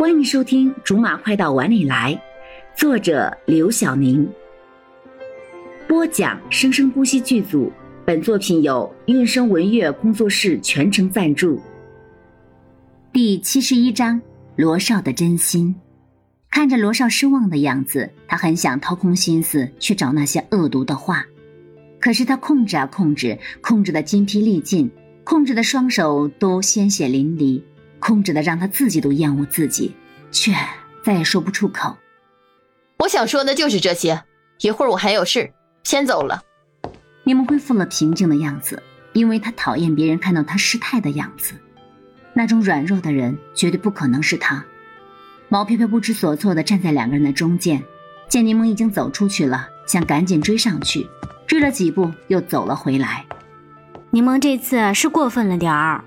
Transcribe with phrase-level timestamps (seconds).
[0.00, 2.18] 欢迎收听《竹马快到碗里来》，
[2.80, 4.26] 作者刘晓宁，
[5.86, 7.70] 播讲生生不息剧组。
[8.06, 11.60] 本作品由韵声文乐工作室全程赞助。
[13.12, 14.18] 第七十一章：
[14.56, 15.76] 罗少的真心。
[16.50, 21.26] 看着罗少失望的样子，他很想掏空心思去找那些恶毒的话，
[22.00, 24.90] 可是他控制啊控制，控制的筋疲力尽，
[25.24, 27.60] 控制的双手都鲜血淋漓。
[28.00, 29.94] 控制的让他自己都厌恶自己，
[30.32, 30.52] 却
[31.04, 31.96] 再也说不出口。
[32.98, 34.24] 我想说的就是这些，
[34.60, 35.52] 一会儿我还有事，
[35.84, 36.42] 先走了。
[37.22, 38.82] 柠檬恢复了平静的样子，
[39.12, 41.54] 因为他讨厌别人看到他失态的样子。
[42.32, 44.64] 那种软弱的人绝对不可能是他。
[45.48, 47.82] 毛飘飘不知所措的站在两个人的中间，
[48.28, 51.08] 见柠檬已经走出去了，想赶紧追上去，
[51.46, 53.26] 追了几步又走了回来。
[54.10, 56.04] 柠檬这次是过分了点儿。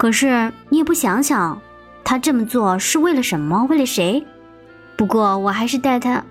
[0.00, 1.60] 可是你也不想想，
[2.02, 3.66] 他这么做是为了什么？
[3.66, 4.26] 为了谁？
[4.96, 6.24] 不过我还是带他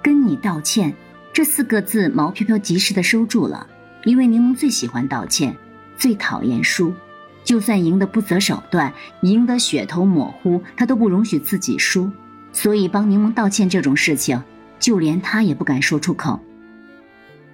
[0.00, 0.94] 跟你道歉。
[1.32, 3.66] 这四个字，毛飘飘及时的收住了，
[4.04, 5.56] 因为柠檬最喜欢道歉，
[5.98, 6.94] 最讨厌输。
[7.42, 12.12] 就算赢得不择手段，赢得血头模糊，他都不容许自己输。
[12.52, 14.40] 所以帮柠檬道歉这种事情，
[14.78, 16.38] 就连他也不敢说出口。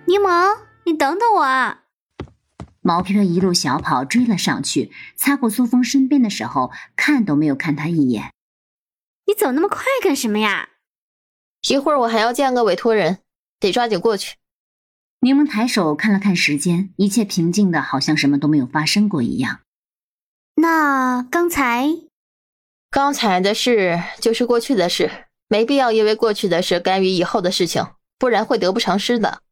[0.04, 1.78] 柠檬，你等等我啊！
[2.80, 8.32] 毛飘飘一路小跑追了上去，擦过苏峰身边的时候，看都没有看他一眼。
[9.26, 10.70] 你走那么快干什么呀？
[11.68, 13.18] 一会儿我还要见个委托人，
[13.60, 14.36] 得抓紧过去。
[15.20, 19.60] 柠檬抬手看了看时间，一切平静的好像什么都没有发生过一样。
[20.54, 21.88] 那刚才，
[22.88, 27.84] 刚才的事就是过去的事，没必要因为过去的事干预以后的事情，
[28.16, 29.42] 不然会得不偿失的。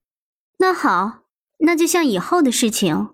[0.58, 1.24] 那好，
[1.58, 3.10] 那就像以后的事情。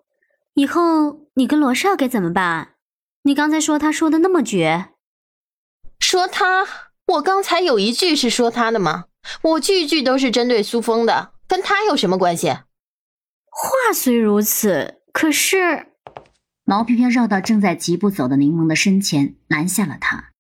[0.55, 2.75] 以后你跟罗少该怎么办？
[3.23, 4.91] 你刚才说他说的那么绝，
[6.01, 6.67] 说他？
[7.07, 9.07] 我刚才有一句是说他的吗？
[9.43, 12.49] 我句句都是针对苏峰的，跟他有什么关系？
[13.51, 15.93] 话虽如此，可是
[16.65, 20.31] 毛飘飘绕到正在疾步走的柠檬的身前，拦下了他。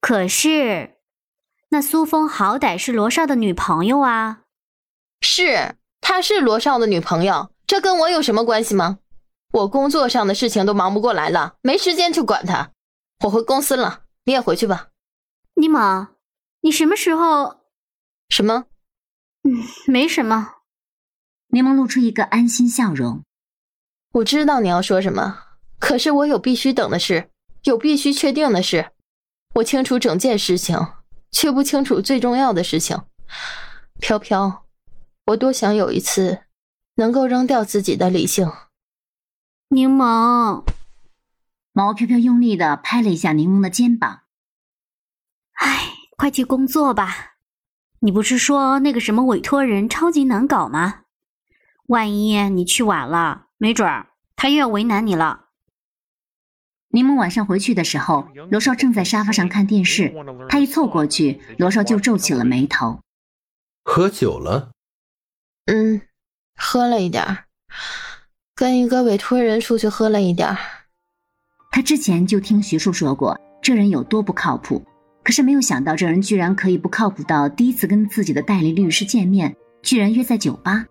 [0.00, 0.96] 可是，
[1.70, 4.42] 那苏峰好歹是罗少的女朋友啊。
[5.20, 8.98] 是，她是罗少的女朋友，这跟我有什么关系吗？
[9.52, 12.70] 我工作上的事情都忙不过来了，没时间去管他。
[13.24, 14.88] 我回公司了，你也回去吧。
[15.54, 16.12] 尼玛，
[16.62, 17.60] 你什么时候？
[18.30, 18.64] 什么？
[19.44, 20.54] 嗯，没什么。
[21.48, 23.22] 柠檬露出一个安心笑容。
[24.14, 25.38] 我知道你要说什么，
[25.78, 27.28] 可是我有必须等的事，
[27.64, 28.92] 有必须确定的事。
[29.56, 30.78] 我清楚整件事情，
[31.30, 33.02] 却不清楚最重要的事情。
[34.00, 34.64] 飘飘，
[35.26, 36.44] 我多想有一次，
[36.94, 38.50] 能够扔掉自己的理性。
[39.72, 40.66] 柠檬，
[41.72, 44.24] 毛飘飘用力的拍了一下柠檬的肩膀。
[45.54, 47.36] 哎，快去工作吧！
[48.00, 51.04] 你不是说那个什么委托人超级难搞吗？
[51.86, 55.46] 万一你去晚了，没准儿他又要为难你了。
[56.88, 60.14] 柠檬晚上回去的时候，罗少正在沙发上看电视，
[60.50, 63.00] 他一凑过去，罗少就皱起了眉头。
[63.82, 64.72] 喝酒了？
[65.64, 66.02] 嗯，
[66.54, 67.46] 喝了一点儿。
[68.62, 70.56] 跟一个委托人出去喝了一点儿，
[71.72, 74.80] 他之前就听徐叔说过这人有多不靠谱，
[75.24, 80.86] 可是没有想到这人居然可以不靠谱到第一次跟自己的代理律师见面，居然约在酒吧。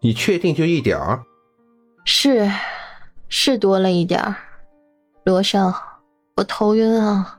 [0.00, 1.22] 你确定就一点儿？
[2.06, 2.50] 是，
[3.28, 4.34] 是多了一点儿。
[5.26, 5.74] 罗少，
[6.36, 7.38] 我头晕啊！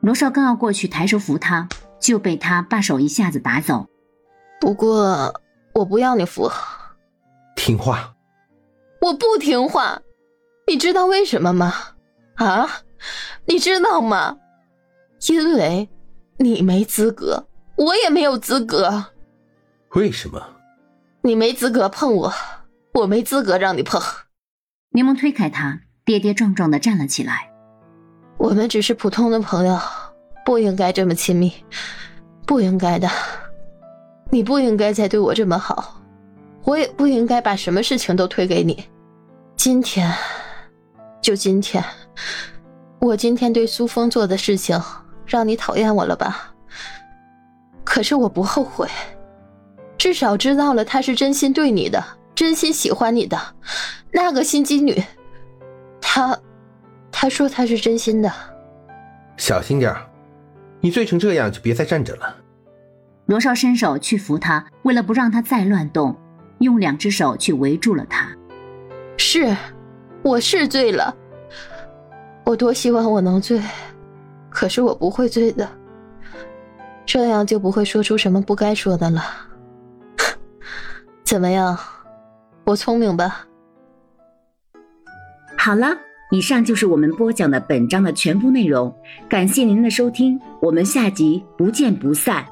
[0.00, 1.68] 罗少刚要过去抬手扶他，
[2.00, 3.86] 就被他把手一下子打走。
[4.60, 5.40] 不过
[5.72, 6.50] 我不要你扶，
[7.54, 8.12] 听话。
[9.02, 10.00] 我不听话，
[10.68, 11.74] 你知道为什么吗？
[12.36, 12.68] 啊，
[13.46, 14.38] 你知道吗？
[15.28, 15.88] 因为
[16.38, 17.44] 你没资格，
[17.76, 19.06] 我也没有资格。
[19.96, 20.40] 为什么？
[21.22, 22.32] 你没资格碰我，
[22.94, 24.00] 我没资格让你碰。
[24.90, 27.50] 柠檬推开他，跌跌撞撞的站了起来。
[28.38, 29.80] 我们只是普通的朋友，
[30.46, 31.52] 不应该这么亲密，
[32.46, 33.08] 不应该的。
[34.30, 36.01] 你不应该再对我这么好。
[36.64, 38.84] 我也不应该把什么事情都推给你。
[39.56, 40.12] 今天，
[41.20, 41.84] 就今天，
[43.00, 44.80] 我今天对苏峰做的事情，
[45.26, 46.54] 让你讨厌我了吧？
[47.84, 48.88] 可是我不后悔，
[49.98, 52.02] 至少知道了他是真心对你的，
[52.34, 53.38] 真心喜欢你的。
[54.12, 55.02] 那个心机女，
[56.00, 56.38] 她，
[57.10, 58.32] 她说她是真心的。
[59.36, 59.94] 小心点
[60.80, 62.36] 你醉成这样就别再站着了。
[63.26, 66.16] 罗少伸手去扶他，为了不让他再乱动。
[66.62, 68.28] 用两只手去围住了他。
[69.18, 69.56] 是，
[70.22, 71.14] 我是醉了。
[72.44, 73.60] 我多希望我能醉，
[74.50, 75.68] 可是我不会醉的，
[77.06, 79.22] 这样就不会说出什么不该说的了。
[81.24, 81.78] 怎么样，
[82.64, 83.46] 我聪明吧？
[85.56, 85.96] 好了，
[86.32, 88.92] 以上就是我们播讲的本章的全部内容，
[89.28, 92.44] 感谢您的收听，我们下集不见不散。